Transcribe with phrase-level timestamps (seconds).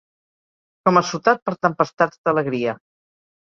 [0.87, 2.75] ...com assotat per tempestats d'alegria.